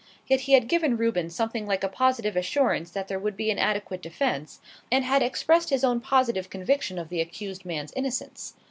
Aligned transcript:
Yet 0.25 0.39
he 0.39 0.53
had 0.53 0.67
given 0.67 0.97
Reuben 0.97 1.29
something 1.29 1.67
like 1.67 1.83
a 1.83 1.87
positive 1.87 2.35
assurance 2.35 2.89
that 2.89 3.07
there 3.07 3.19
would 3.19 3.37
be 3.37 3.51
an 3.51 3.59
adequate 3.59 4.01
defence, 4.01 4.59
and 4.91 5.05
had 5.05 5.21
expressed 5.21 5.69
his 5.69 5.83
own 5.83 5.99
positive 5.99 6.49
conviction 6.49 6.97
of 6.97 7.09
the 7.09 7.21
accused 7.21 7.65
man's 7.65 7.91
innocence. 7.93 8.55